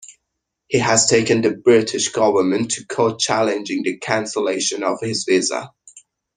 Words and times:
He 0.67 0.79
has 0.79 1.05
taken 1.07 1.41
the 1.41 1.51
British 1.51 2.07
Government 2.11 2.71
to 2.71 2.87
court 2.87 3.19
challenging 3.19 3.83
the 3.83 3.99
cancellation 3.99 4.81
of 4.81 4.97
his 4.99 5.25
visa. 5.29 5.73